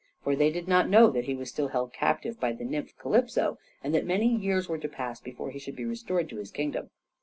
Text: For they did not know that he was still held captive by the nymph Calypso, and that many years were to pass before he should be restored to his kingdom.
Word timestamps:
For 0.23 0.35
they 0.35 0.49
did 0.49 0.67
not 0.67 0.89
know 0.89 1.11
that 1.11 1.25
he 1.25 1.35
was 1.35 1.49
still 1.51 1.67
held 1.67 1.93
captive 1.93 2.39
by 2.39 2.53
the 2.53 2.65
nymph 2.65 2.97
Calypso, 2.97 3.59
and 3.83 3.93
that 3.93 4.03
many 4.03 4.35
years 4.35 4.67
were 4.67 4.79
to 4.79 4.89
pass 4.89 5.19
before 5.21 5.51
he 5.51 5.59
should 5.59 5.75
be 5.75 5.85
restored 5.85 6.27
to 6.29 6.37
his 6.37 6.49
kingdom. 6.49 6.89